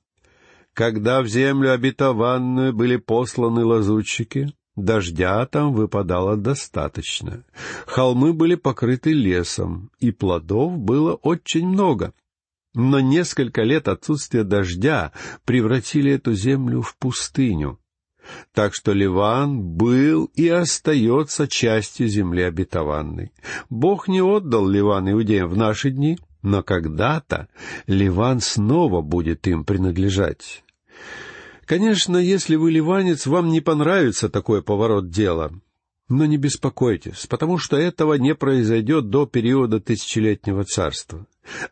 «Когда 0.72 1.20
в 1.20 1.28
землю 1.28 1.70
обетованную 1.74 2.72
были 2.72 2.96
посланы 2.96 3.66
лазутчики, 3.66 4.54
дождя 4.74 5.44
там 5.44 5.74
выпадало 5.74 6.38
достаточно, 6.38 7.44
холмы 7.84 8.32
были 8.32 8.54
покрыты 8.54 9.12
лесом, 9.12 9.90
и 10.00 10.12
плодов 10.12 10.78
было 10.78 11.12
очень 11.12 11.68
много». 11.68 12.14
Но 12.74 13.00
несколько 13.00 13.64
лет 13.64 13.86
отсутствия 13.86 14.44
дождя 14.44 15.12
превратили 15.44 16.12
эту 16.12 16.32
землю 16.32 16.80
в 16.80 16.96
пустыню. 16.96 17.78
Так 18.52 18.74
что 18.74 18.92
Ливан 18.92 19.60
был 19.60 20.30
и 20.34 20.48
остается 20.48 21.48
частью 21.48 22.08
земли 22.08 22.42
обетованной. 22.42 23.32
Бог 23.70 24.08
не 24.08 24.22
отдал 24.22 24.68
Ливан 24.68 25.10
иудеям 25.10 25.48
в 25.48 25.56
наши 25.56 25.90
дни, 25.90 26.18
но 26.42 26.62
когда-то 26.62 27.48
Ливан 27.86 28.40
снова 28.40 29.02
будет 29.02 29.46
им 29.46 29.64
принадлежать. 29.64 30.64
Конечно, 31.68 32.16
если 32.16 32.56
вы 32.56 32.70
ливанец, 32.70 33.26
вам 33.26 33.48
не 33.48 33.60
понравится 33.60 34.30
такой 34.30 34.62
поворот 34.62 35.10
дела. 35.10 35.52
Но 36.08 36.24
не 36.24 36.38
беспокойтесь, 36.38 37.26
потому 37.26 37.58
что 37.58 37.76
этого 37.76 38.14
не 38.14 38.34
произойдет 38.34 39.10
до 39.10 39.26
периода 39.26 39.78
тысячелетнего 39.78 40.64
царства. 40.64 41.26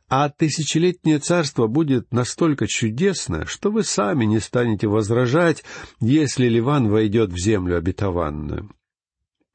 А 0.09 0.28
тысячелетнее 0.28 1.18
царство 1.18 1.66
будет 1.66 2.12
настолько 2.12 2.66
чудесно, 2.66 3.47
что 3.47 3.71
вы 3.71 3.85
сами 3.85 4.25
не 4.25 4.40
станете 4.40 4.88
возражать, 4.88 5.64
если 6.00 6.49
Ливан 6.49 6.88
войдет 6.88 7.30
в 7.30 7.38
землю 7.38 7.76
обетованную. 7.76 8.71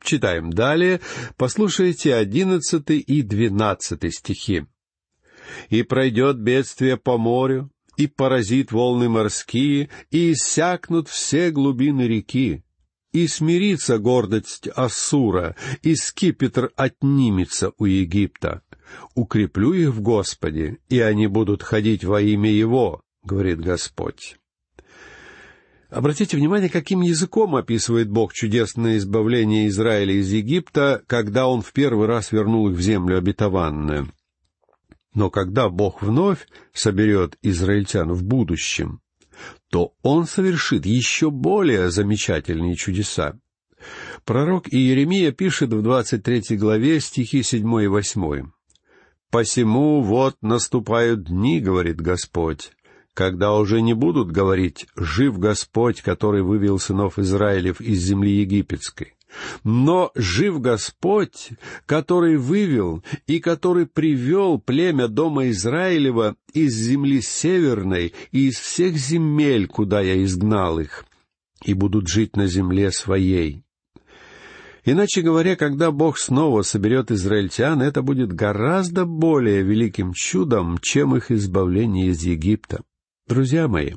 Читаем 0.03 0.51
далее, 0.51 0.99
послушайте 1.37 2.15
одиннадцатый 2.15 2.99
и 2.99 3.21
двенадцатый 3.21 4.11
стихи. 4.11 4.65
«И 5.69 5.83
пройдет 5.83 6.37
бедствие 6.37 6.97
по 6.97 7.17
морю, 7.17 7.71
и 7.97 8.07
поразит 8.07 8.71
волны 8.71 9.09
морские, 9.09 9.89
и 10.09 10.31
иссякнут 10.31 11.07
все 11.07 11.51
глубины 11.51 12.03
реки, 12.07 12.63
и 13.11 13.27
смирится 13.27 13.97
гордость 13.97 14.67
Ассура, 14.69 15.55
и 15.81 15.95
скипетр 15.95 16.71
отнимется 16.75 17.73
у 17.77 17.85
Египта. 17.85 18.63
Укреплю 19.15 19.74
их 19.74 19.89
в 19.89 20.01
Господе, 20.01 20.77
и 20.89 21.00
они 21.00 21.27
будут 21.27 21.63
ходить 21.63 22.03
во 22.03 22.21
имя 22.21 22.50
Его, 22.50 23.01
говорит 23.24 23.60
Господь. 23.60 24.38
Обратите 25.89 26.38
внимание, 26.38 26.69
каким 26.69 27.01
языком 27.01 27.55
описывает 27.55 28.10
Бог 28.10 28.33
чудесное 28.33 28.98
избавление 28.98 29.67
Израиля 29.67 30.13
из 30.13 30.31
Египта, 30.31 31.03
когда 31.07 31.48
Он 31.48 31.62
в 31.62 31.74
первый 31.74 32.07
раз 32.07 32.31
вернул 32.31 32.69
их 32.69 32.77
в 32.77 32.81
землю 32.81 33.17
обетованную. 33.17 34.12
Но 35.13 35.29
когда 35.29 35.69
Бог 35.69 36.01
вновь 36.01 36.48
соберет 36.74 37.38
израильтян 37.41 38.13
в 38.13 38.24
будущем, 38.24 39.01
то 39.69 39.93
он 40.01 40.25
совершит 40.25 40.86
еще 40.86 41.31
более 41.31 41.89
замечательные 41.89 42.75
чудеса. 42.75 43.38
Пророк 44.25 44.67
Иеремия 44.71 45.31
пишет 45.31 45.74
в 45.74 45.81
двадцать 45.81 46.24
третьей 46.24 46.57
главе 46.57 47.00
стихи 47.00 47.41
седьмой 47.43 47.86
и 47.86 47.88
восьмой. 47.88 48.45
«Посему 49.31 50.01
вот 50.01 50.35
наступают 50.41 51.23
дни,— 51.23 51.59
говорит 51.61 52.01
Господь,— 52.01 52.73
когда 53.13 53.53
уже 53.53 53.81
не 53.81 53.93
будут 53.93 54.29
говорить 54.29 54.88
«Жив 54.97 55.39
Господь, 55.39 56.01
который 56.01 56.43
вывел 56.43 56.79
сынов 56.79 57.17
Израилев 57.17 57.79
из 57.79 58.01
земли 58.01 58.41
египетской», 58.41 59.15
но 59.63 60.11
жив 60.15 60.59
Господь, 60.59 61.51
который 61.85 62.35
вывел 62.35 63.01
и 63.25 63.39
который 63.39 63.85
привел 63.85 64.59
племя 64.59 65.07
дома 65.07 65.50
Израилева 65.50 66.35
из 66.53 66.75
земли 66.75 67.21
северной 67.21 68.13
и 68.33 68.50
из 68.50 68.59
всех 68.59 68.97
земель, 68.97 69.67
куда 69.67 70.01
я 70.01 70.21
изгнал 70.21 70.79
их, 70.79 71.05
и 71.63 71.73
будут 71.73 72.09
жить 72.09 72.35
на 72.35 72.47
земле 72.47 72.91
своей. 72.91 73.63
Иначе 74.83 75.21
говоря, 75.21 75.55
когда 75.55 75.91
Бог 75.91 76.17
снова 76.17 76.63
соберет 76.63 77.11
израильтян, 77.11 77.81
это 77.81 78.01
будет 78.01 78.33
гораздо 78.33 79.05
более 79.05 79.61
великим 79.61 80.13
чудом, 80.13 80.79
чем 80.79 81.15
их 81.15 81.29
избавление 81.29 82.07
из 82.07 82.23
Египта. 82.23 82.81
Друзья 83.27 83.67
мои, 83.67 83.93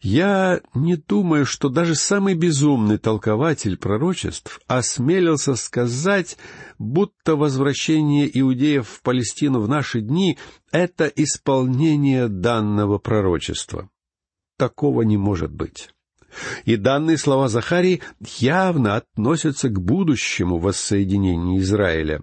Я 0.00 0.60
не 0.74 0.96
думаю, 0.96 1.46
что 1.46 1.68
даже 1.68 1.96
самый 1.96 2.34
безумный 2.34 2.98
толкователь 2.98 3.76
пророчеств 3.76 4.60
осмелился 4.68 5.56
сказать, 5.56 6.38
будто 6.78 7.34
возвращение 7.34 8.30
иудеев 8.40 8.88
в 8.88 9.02
Палестину 9.02 9.60
в 9.60 9.68
наши 9.68 10.00
дни— 10.00 10.38
это 10.72 11.06
исполнение 11.06 12.28
данного 12.28 12.98
пророчества. 12.98 13.90
Такого 14.58 15.02
не 15.02 15.16
может 15.16 15.52
быть. 15.52 15.90
И 16.64 16.76
данные 16.76 17.18
слова 17.18 17.48
Захарии 17.48 18.00
явно 18.20 18.96
относятся 18.96 19.68
к 19.68 19.80
будущему 19.80 20.58
воссоединению 20.58 21.60
Израиля. 21.60 22.22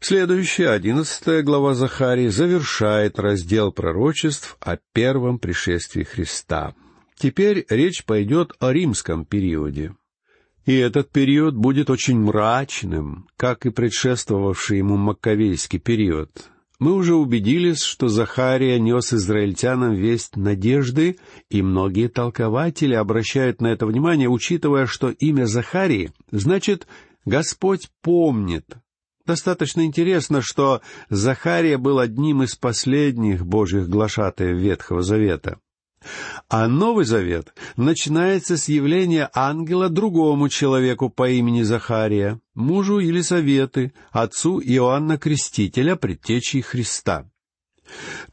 Следующая, 0.00 0.68
одиннадцатая 0.68 1.42
глава 1.42 1.74
Захарии, 1.74 2.28
завершает 2.28 3.18
раздел 3.18 3.72
пророчеств 3.72 4.58
о 4.60 4.76
первом 4.92 5.38
пришествии 5.38 6.02
Христа. 6.02 6.74
Теперь 7.16 7.64
речь 7.70 8.04
пойдет 8.04 8.52
о 8.58 8.72
римском 8.72 9.24
периоде. 9.24 9.94
И 10.66 10.74
этот 10.76 11.10
период 11.10 11.54
будет 11.54 11.90
очень 11.90 12.18
мрачным, 12.18 13.28
как 13.36 13.66
и 13.66 13.70
предшествовавший 13.70 14.78
ему 14.78 14.96
Маккавейский 14.96 15.78
период. 15.78 16.50
Мы 16.78 16.92
уже 16.94 17.14
убедились, 17.14 17.82
что 17.82 18.08
Захария 18.08 18.80
нес 18.80 19.12
израильтянам 19.12 19.94
весть 19.94 20.36
надежды, 20.36 21.18
и 21.48 21.62
многие 21.62 22.08
толкователи 22.08 22.94
обращают 22.94 23.60
на 23.60 23.68
это 23.68 23.86
внимание, 23.86 24.28
учитывая, 24.28 24.86
что 24.86 25.10
имя 25.10 25.44
Захарии 25.44 26.12
значит 26.30 26.86
«Господь 27.24 27.90
помнит», 28.02 28.76
Достаточно 29.26 29.86
интересно, 29.86 30.42
что 30.42 30.82
Захария 31.08 31.78
был 31.78 31.98
одним 31.98 32.42
из 32.42 32.56
последних 32.56 33.46
божьих 33.46 33.88
глашатаев 33.88 34.58
Ветхого 34.58 35.00
Завета. 35.00 35.58
А 36.48 36.68
Новый 36.68 37.04
Завет 37.04 37.54
начинается 37.76 38.56
с 38.56 38.68
явления 38.68 39.30
ангела 39.34 39.88
другому 39.88 40.48
человеку 40.48 41.08
по 41.10 41.28
имени 41.28 41.62
Захария, 41.62 42.40
мужу 42.54 42.98
Елисаветы, 42.98 43.92
отцу 44.10 44.60
Иоанна 44.60 45.18
Крестителя, 45.18 45.96
предтечей 45.96 46.62
Христа. 46.62 47.30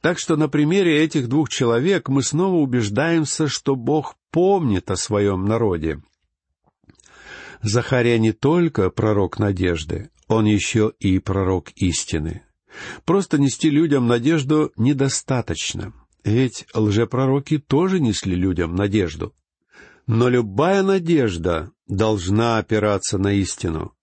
Так 0.01 0.19
что 0.19 0.35
на 0.35 0.47
примере 0.47 1.03
этих 1.03 1.27
двух 1.27 1.49
человек 1.49 2.09
мы 2.09 2.23
снова 2.23 2.55
убеждаемся, 2.55 3.47
что 3.47 3.75
Бог 3.75 4.15
помнит 4.31 4.89
о 4.89 4.95
своем 4.95 5.45
народе. 5.45 6.01
Захария 7.61 8.17
не 8.17 8.31
только 8.31 8.89
пророк 8.89 9.37
надежды, 9.37 10.09
он 10.27 10.45
еще 10.45 10.93
и 10.99 11.19
пророк 11.19 11.71
истины. 11.75 12.43
Просто 13.05 13.37
нести 13.37 13.69
людям 13.69 14.07
надежду 14.07 14.71
недостаточно, 14.77 15.93
ведь 16.23 16.65
лжепророки 16.73 17.57
тоже 17.57 17.99
несли 17.99 18.35
людям 18.35 18.75
надежду. 18.75 19.33
Но 20.07 20.29
любая 20.29 20.83
надежда 20.83 21.71
должна 21.87 22.57
опираться 22.57 23.17
на 23.17 23.33
истину. 23.33 23.93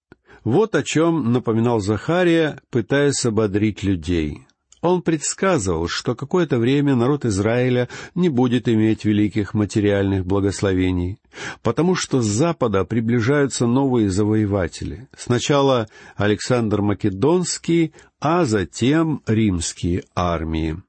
Вот 0.45 0.75
о 0.75 0.83
чем 0.83 1.33
напоминал 1.33 1.81
Захария, 1.81 2.61
пытаясь 2.71 3.25
ободрить 3.27 3.83
людей. 3.83 4.47
Он 4.81 5.03
предсказывал, 5.03 5.89
что 5.89 6.15
какое-то 6.15 6.59
время 6.59 6.95
народ 6.95 7.25
Израиля 7.25 7.89
не 8.15 8.29
будет 8.29 8.69
иметь 8.69 9.05
великих 9.05 9.53
материальных 9.53 10.25
благословений, 10.25 11.19
потому 11.63 11.97
что 11.97 12.23
с 12.23 12.27
запада 12.27 12.85
приближаются 12.85 13.67
новые 13.67 14.09
завоеватели. 14.09 15.09
Сначала 15.17 15.89
Александр 16.17 16.81
Македонский, 16.81 17.93
а 18.21 18.45
затем 18.45 19.23
римские 19.27 20.05
армии. 20.15 20.81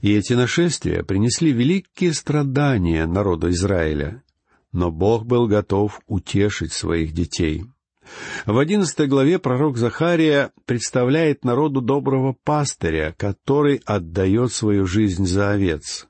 И 0.00 0.14
эти 0.14 0.32
нашествия 0.34 1.02
принесли 1.02 1.52
великие 1.52 2.12
страдания 2.12 3.06
народу 3.06 3.50
Израиля. 3.50 4.22
Но 4.72 4.90
Бог 4.90 5.24
был 5.24 5.46
готов 5.46 6.00
утешить 6.06 6.72
своих 6.72 7.12
детей. 7.12 7.64
В 8.44 8.58
одиннадцатой 8.58 9.06
главе 9.06 9.38
пророк 9.38 9.76
Захария 9.76 10.50
представляет 10.66 11.44
народу 11.44 11.80
доброго 11.80 12.34
пастыря, 12.44 13.14
который 13.16 13.80
отдает 13.86 14.52
свою 14.52 14.86
жизнь 14.86 15.26
за 15.26 15.52
овец. 15.52 16.06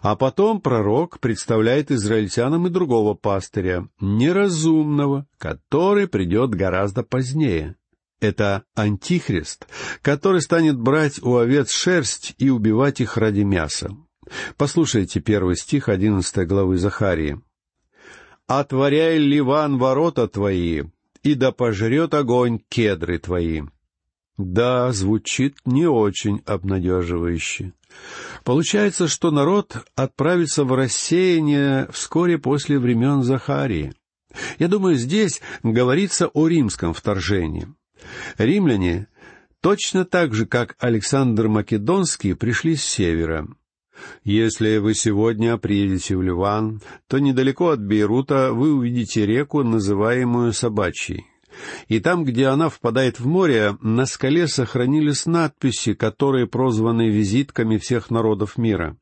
А 0.00 0.16
потом 0.16 0.60
пророк 0.60 1.18
представляет 1.20 1.90
израильтянам 1.90 2.66
и 2.66 2.70
другого 2.70 3.14
пастыря, 3.14 3.88
неразумного, 4.00 5.26
который 5.36 6.06
придет 6.06 6.50
гораздо 6.50 7.02
позднее. 7.02 7.76
Это 8.20 8.64
Антихрист, 8.74 9.68
который 10.02 10.40
станет 10.40 10.78
брать 10.78 11.22
у 11.22 11.36
овец 11.36 11.70
шерсть 11.70 12.34
и 12.38 12.50
убивать 12.50 13.00
их 13.00 13.16
ради 13.16 13.42
мяса. 13.42 13.90
Послушайте 14.56 15.20
первый 15.20 15.56
стих 15.56 15.88
одиннадцатой 15.88 16.46
главы 16.46 16.78
Захарии. 16.78 17.40
«Отворяй, 18.46 19.18
Ливан, 19.18 19.78
ворота 19.78 20.26
твои, 20.26 20.84
и 21.22 21.34
да 21.34 21.52
пожрет 21.52 22.14
огонь 22.14 22.60
кедры 22.68 23.18
твои». 23.18 23.62
Да, 24.36 24.92
звучит 24.92 25.58
не 25.64 25.86
очень 25.86 26.42
обнадеживающе. 26.46 27.72
Получается, 28.44 29.08
что 29.08 29.32
народ 29.32 29.84
отправится 29.96 30.64
в 30.64 30.72
рассеяние 30.72 31.88
вскоре 31.92 32.38
после 32.38 32.78
времен 32.78 33.24
Захарии. 33.24 33.92
Я 34.58 34.68
думаю, 34.68 34.94
здесь 34.94 35.40
говорится 35.64 36.28
о 36.28 36.46
римском 36.46 36.94
вторжении. 36.94 37.66
Римляне 38.36 39.08
точно 39.60 40.04
так 40.04 40.34
же, 40.34 40.46
как 40.46 40.76
Александр 40.78 41.48
Македонский, 41.48 42.34
пришли 42.34 42.76
с 42.76 42.84
севера. 42.84 43.48
Если 44.24 44.78
вы 44.78 44.94
сегодня 44.94 45.56
приедете 45.56 46.16
в 46.16 46.22
Ливан, 46.22 46.80
то 47.08 47.18
недалеко 47.18 47.70
от 47.70 47.80
Бейрута 47.80 48.52
вы 48.52 48.72
увидите 48.72 49.26
реку, 49.26 49.62
называемую 49.62 50.52
Собачьей. 50.52 51.26
И 51.88 51.98
там, 51.98 52.24
где 52.24 52.46
она 52.46 52.68
впадает 52.68 53.18
в 53.18 53.26
море, 53.26 53.76
на 53.80 54.06
скале 54.06 54.46
сохранились 54.46 55.26
надписи, 55.26 55.94
которые 55.94 56.46
прозваны 56.46 57.08
визитками 57.08 57.78
всех 57.78 58.10
народов 58.10 58.58
мира. 58.58 58.96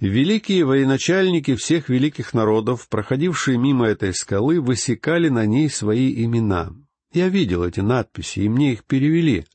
Великие 0.00 0.64
военачальники 0.64 1.54
всех 1.54 1.88
великих 1.88 2.34
народов, 2.34 2.88
проходившие 2.88 3.56
мимо 3.56 3.86
этой 3.86 4.12
скалы, 4.12 4.60
высекали 4.60 5.28
на 5.28 5.46
ней 5.46 5.70
свои 5.70 6.22
имена. 6.24 6.72
Я 7.16 7.28
видел 7.28 7.64
эти 7.64 7.80
надписи, 7.80 8.40
и 8.40 8.48
мне 8.48 8.74
их 8.74 8.84
перевели 8.84 9.46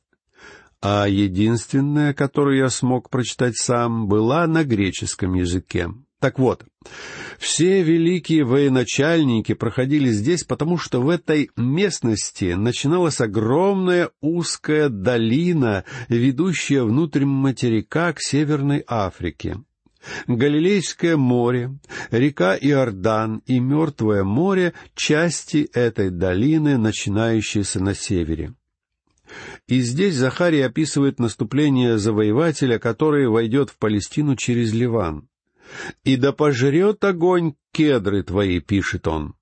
а 0.81 1.05
единственная, 1.07 2.11
которую 2.13 2.57
я 2.57 2.69
смог 2.69 3.11
прочитать 3.11 3.55
сам, 3.55 4.07
была 4.07 4.47
на 4.47 4.63
греческом 4.63 5.35
языке. 5.35 5.89
Так 6.19 6.39
вот, 6.39 6.65
все 7.37 7.83
великие 7.83 8.43
военачальники 8.45 9.53
проходили 9.53 10.09
здесь, 10.09 10.43
потому 10.43 10.77
что 10.77 11.01
в 11.01 11.09
этой 11.09 11.51
местности 11.55 12.53
начиналась 12.53 13.21
огромная 13.21 14.09
узкая 14.21 14.89
долина, 14.89 15.83
ведущая 16.09 16.83
внутрь 16.83 17.25
материка 17.25 18.13
к 18.13 18.21
Северной 18.21 18.83
Африке. 18.87 19.57
Галилейское 20.27 21.15
море, 21.17 21.77
река 22.09 22.55
Иордан 22.55 23.41
и 23.45 23.59
Мертвое 23.59 24.23
море— 24.23 24.73
части 24.95 25.69
этой 25.73 26.09
долины, 26.09 26.77
начинающиеся 26.77 27.81
на 27.81 27.93
севере. 27.93 28.53
И 29.67 29.79
здесь 29.81 30.15
Захарий 30.15 30.65
описывает 30.65 31.19
наступление 31.19 31.97
завоевателя, 31.97 32.79
который 32.79 33.27
войдет 33.27 33.69
в 33.69 33.77
Палестину 33.77 34.35
через 34.35 34.73
Ливан. 34.73 35.27
«И 36.03 36.17
да 36.17 36.33
пожрет 36.33 37.03
огонь 37.03 37.53
кедры 37.71 38.23
твои»,— 38.23 38.59
пишет 38.61 39.07
он. 39.07 39.35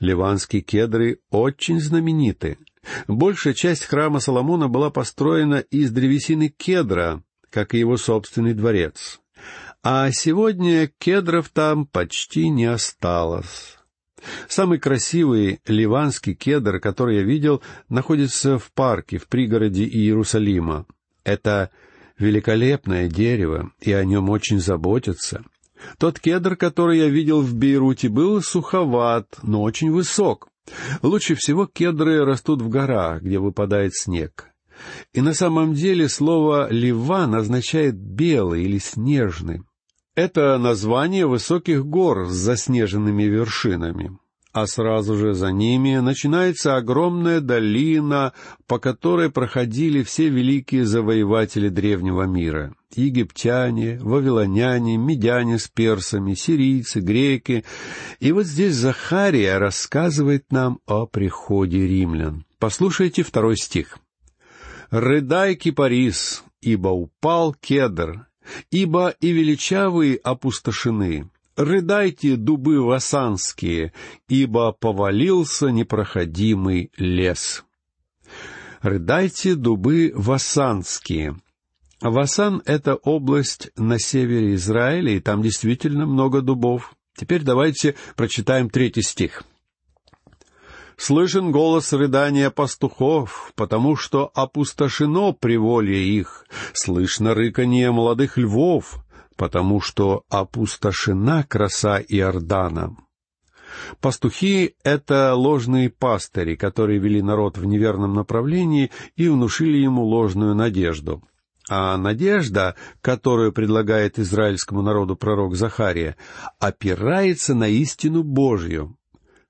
Ливанские 0.00 0.62
кедры 0.62 1.20
очень 1.30 1.80
знамениты. 1.80 2.58
Большая 3.06 3.54
часть 3.54 3.84
храма 3.84 4.18
Соломона 4.18 4.68
была 4.68 4.90
построена 4.90 5.60
из 5.70 5.92
древесины 5.92 6.48
кедра, 6.48 7.22
как 7.50 7.74
и 7.74 7.78
его 7.78 7.96
собственный 7.96 8.54
дворец. 8.54 9.20
А 9.86 10.10
сегодня 10.12 10.90
кедров 10.98 11.50
там 11.50 11.84
почти 11.84 12.48
не 12.48 12.64
осталось. 12.64 13.76
Самый 14.48 14.78
красивый 14.78 15.60
ливанский 15.66 16.34
кедр, 16.34 16.80
который 16.80 17.16
я 17.16 17.22
видел, 17.22 17.60
находится 17.90 18.58
в 18.58 18.72
парке 18.72 19.18
в 19.18 19.28
пригороде 19.28 19.84
Иерусалима. 19.84 20.86
Это 21.22 21.68
великолепное 22.18 23.08
дерево, 23.08 23.72
и 23.78 23.92
о 23.92 24.06
нем 24.06 24.30
очень 24.30 24.58
заботятся. 24.58 25.44
Тот 25.98 26.18
кедр, 26.18 26.56
который 26.56 27.00
я 27.00 27.08
видел 27.10 27.42
в 27.42 27.54
Бейруте, 27.54 28.08
был 28.08 28.40
суховат, 28.40 29.36
но 29.42 29.60
очень 29.60 29.90
высок. 29.90 30.48
Лучше 31.02 31.34
всего 31.34 31.66
кедры 31.66 32.24
растут 32.24 32.62
в 32.62 32.70
горах, 32.70 33.20
где 33.20 33.38
выпадает 33.38 33.94
снег. 33.94 34.48
И 35.12 35.20
на 35.20 35.34
самом 35.34 35.74
деле 35.74 36.08
слово 36.08 36.72
«ливан» 36.72 37.34
означает 37.34 37.96
«белый» 37.96 38.64
или 38.64 38.78
«снежный». 38.78 39.60
Это 40.14 40.58
название 40.58 41.26
высоких 41.26 41.84
гор 41.84 42.28
с 42.28 42.34
заснеженными 42.34 43.24
вершинами. 43.24 44.16
а 44.52 44.68
сразу 44.68 45.16
же 45.16 45.34
за 45.34 45.50
ними 45.50 45.96
начинается 45.96 46.76
огромная 46.76 47.40
долина, 47.40 48.32
по 48.68 48.78
которой 48.78 49.28
проходили 49.28 50.04
все 50.04 50.28
великие 50.28 50.84
завоеватели 50.84 51.68
древнего 51.68 52.22
мира. 52.22 52.72
Египтяне, 52.94 53.98
вавилоняне, 54.00 54.96
медяне 54.96 55.58
с 55.58 55.66
персами, 55.66 56.34
сирийцы, 56.34 57.00
греки. 57.00 57.64
И 58.20 58.30
вот 58.30 58.46
здесь 58.46 58.76
Захария 58.76 59.58
рассказывает 59.58 60.44
нам 60.52 60.78
о 60.86 61.06
приходе 61.06 61.88
римлян. 61.88 62.44
Послушайте 62.60 63.24
второй 63.24 63.56
стих. 63.56 63.98
«Рыдай, 64.90 65.56
кипарис, 65.56 66.44
ибо 66.60 66.90
упал 66.90 67.54
кедр, 67.54 68.28
ибо 68.70 69.10
и 69.20 69.30
величавые 69.32 70.16
опустошены, 70.16 71.30
рыдайте, 71.56 72.36
дубы 72.36 72.82
васанские, 72.82 73.92
ибо 74.28 74.72
повалился 74.72 75.68
непроходимый 75.68 76.90
лес. 76.96 77.64
Рыдайте, 78.82 79.54
дубы 79.54 80.12
васанские. 80.14 81.36
Васан— 82.00 82.60
это 82.66 82.96
область 82.96 83.70
на 83.76 83.98
севере 83.98 84.54
Израиля, 84.56 85.12
и 85.12 85.20
там 85.20 85.42
действительно 85.42 86.04
много 86.04 86.42
дубов. 86.42 86.94
Теперь 87.16 87.42
давайте 87.42 87.94
прочитаем 88.14 88.68
третий 88.68 89.02
стих. 89.02 89.44
«Слышен 90.96 91.50
голос 91.50 91.92
рыдания 91.92 92.50
пастухов, 92.50 93.52
потому 93.56 93.96
что 93.96 94.30
опустошено 94.34 95.32
приволье 95.32 96.02
их, 96.02 96.46
слышно 96.72 97.34
рыканье 97.34 97.90
молодых 97.90 98.38
львов, 98.38 99.04
потому 99.36 99.80
что 99.80 100.22
опустошена 100.28 101.42
краса 101.44 102.00
Иордана. 102.00 102.96
Пастухи— 104.00 104.76
это 104.84 105.34
ложные 105.34 105.90
пастыри, 105.90 106.54
которые 106.54 106.98
вели 106.98 107.22
народ 107.22 107.58
в 107.58 107.64
неверном 107.64 108.14
направлении 108.14 108.90
и 109.16 109.28
внушили 109.28 109.78
ему 109.78 110.04
ложную 110.04 110.54
надежду. 110.54 111.22
А 111.68 111.96
надежда, 111.96 112.76
которую 113.00 113.52
предлагает 113.52 114.18
израильскому 114.18 114.82
народу 114.82 115.16
пророк 115.16 115.56
Захария, 115.56 116.16
опирается 116.58 117.54
на 117.54 117.68
истину 117.68 118.22
Божью. 118.22 118.96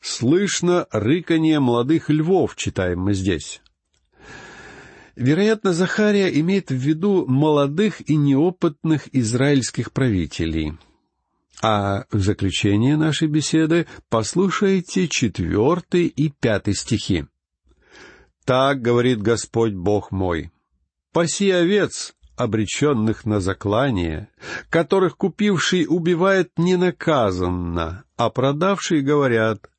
«Слышно 0.05 0.87
рыканье 0.93 1.61
молодых 1.61 2.11
львов», 2.11 2.57
читаем 2.57 3.01
мы 3.01 3.15
здесь. 3.15 3.63
Вероятно, 5.17 5.73
Захария 5.73 6.29
имеет 6.41 6.69
в 6.69 6.75
виду 6.75 7.25
молодых 7.27 8.07
и 8.07 8.17
неопытных 8.17 9.09
израильских 9.15 9.93
правителей. 9.93 10.75
А 11.63 12.05
в 12.11 12.21
заключение 12.21 12.99
нашей 12.99 13.29
беседы 13.29 13.87
послушайте 14.11 15.09
четвертый 15.09 16.09
и 16.09 16.29
пятый 16.29 16.75
стихи. 16.75 17.25
«Так 18.45 18.83
говорит 18.83 19.23
Господь 19.23 19.73
Бог 19.73 20.11
мой, 20.11 20.53
паси 21.15 21.51
овец, 21.51 22.15
обреченных 22.37 23.25
на 23.25 23.41
заклание, 23.41 24.29
которых 24.69 25.17
купивший 25.17 25.87
убивает 25.89 26.51
ненаказанно, 26.59 28.05
а 28.19 28.29
продавшие 28.29 29.01
говорят, 29.01 29.71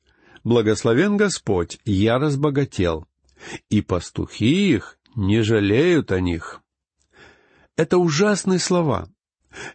«Благословен 0.46 1.16
Господь, 1.16 1.80
я 1.84 2.18
разбогател». 2.18 3.08
И 3.68 3.82
пастухи 3.82 4.74
их 4.74 4.96
не 5.16 5.42
жалеют 5.42 6.12
о 6.12 6.20
них. 6.20 6.60
Это 7.76 7.98
ужасные 7.98 8.60
слова. 8.60 9.08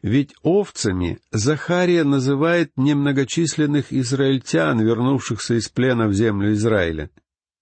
Ведь 0.01 0.33
овцами 0.43 1.19
Захария 1.29 2.05
называет 2.05 2.71
немногочисленных 2.77 3.91
израильтян, 3.91 4.79
вернувшихся 4.79 5.55
из 5.55 5.67
плена 5.67 6.07
в 6.07 6.13
землю 6.13 6.53
Израиля. 6.53 7.09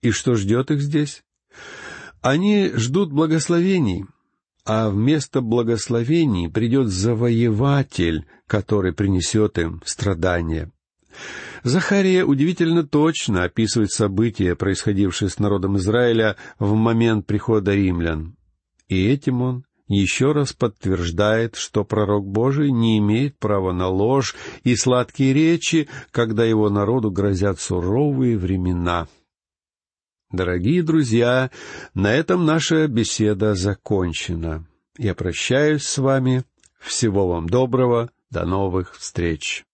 И 0.04 0.12
что 0.12 0.36
ждет 0.36 0.70
их 0.70 0.80
здесь? 0.80 1.24
Они 2.22 2.70
ждут 2.76 3.12
благословений, 3.12 4.06
а 4.66 4.92
вместо 4.92 5.42
благословений 5.42 6.48
придет 6.48 6.90
завоеватель, 6.90 8.28
который 8.46 8.94
принесет 8.94 9.58
им 9.58 9.82
страдания. 9.84 10.72
Захария 11.64 12.24
удивительно 12.24 12.86
точно 12.86 13.44
описывает 13.44 13.92
события, 13.92 14.56
происходившие 14.56 15.30
с 15.30 15.40
народом 15.40 15.78
Израиля 15.78 16.36
в 16.58 16.74
момент 16.76 17.26
прихода 17.26 17.74
римлян. 17.74 18.36
И 18.88 19.08
этим 19.08 19.42
он 19.42 19.66
еще 19.88 20.32
раз 20.32 20.54
подтверждает, 20.54 21.56
что 21.56 21.84
пророк 21.84 22.26
Божий 22.26 22.72
не 22.72 23.00
имеет 23.00 23.38
права 23.40 23.74
на 23.74 23.88
ложь 23.88 24.36
и 24.64 24.76
сладкие 24.76 25.34
речи, 25.34 25.90
когда 26.12 26.46
его 26.46 26.70
народу 26.70 27.12
грозят 27.12 27.60
суровые 27.60 28.38
времена. 28.38 29.08
Дорогие 30.32 30.84
друзья, 30.84 31.50
на 31.96 32.14
этом 32.14 32.46
наша 32.46 32.88
беседа 32.88 33.56
закончена. 33.56 34.68
Я 34.98 35.16
прощаюсь 35.16 35.84
с 35.84 35.98
вами. 35.98 36.44
Всего 36.80 37.28
вам 37.28 37.50
доброго. 37.50 38.12
До 38.30 38.46
новых 38.46 38.96
встреч. 38.96 39.66